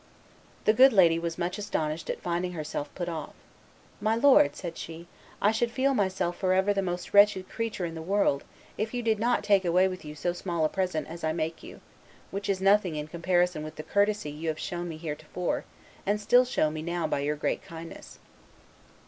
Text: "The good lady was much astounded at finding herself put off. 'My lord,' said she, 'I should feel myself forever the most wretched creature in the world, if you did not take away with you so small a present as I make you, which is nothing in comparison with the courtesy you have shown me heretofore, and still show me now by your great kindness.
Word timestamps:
"The 0.65 0.73
good 0.73 0.93
lady 0.93 1.19
was 1.19 1.37
much 1.37 1.59
astounded 1.59 2.09
at 2.09 2.21
finding 2.23 2.53
herself 2.53 2.89
put 2.95 3.07
off. 3.07 3.35
'My 4.01 4.15
lord,' 4.15 4.55
said 4.55 4.75
she, 4.75 5.05
'I 5.43 5.51
should 5.51 5.69
feel 5.69 5.93
myself 5.93 6.39
forever 6.39 6.73
the 6.73 6.81
most 6.81 7.13
wretched 7.13 7.47
creature 7.47 7.85
in 7.85 7.93
the 7.93 8.01
world, 8.01 8.43
if 8.79 8.95
you 8.95 9.03
did 9.03 9.19
not 9.19 9.43
take 9.43 9.63
away 9.63 9.87
with 9.87 10.03
you 10.03 10.15
so 10.15 10.33
small 10.33 10.65
a 10.65 10.69
present 10.69 11.07
as 11.07 11.23
I 11.23 11.33
make 11.33 11.61
you, 11.61 11.81
which 12.31 12.49
is 12.49 12.59
nothing 12.59 12.95
in 12.95 13.09
comparison 13.09 13.61
with 13.63 13.75
the 13.75 13.83
courtesy 13.83 14.31
you 14.31 14.47
have 14.47 14.57
shown 14.57 14.89
me 14.89 14.97
heretofore, 14.97 15.65
and 16.03 16.19
still 16.19 16.45
show 16.45 16.71
me 16.71 16.81
now 16.81 17.05
by 17.05 17.19
your 17.19 17.35
great 17.35 17.61
kindness. 17.63 18.17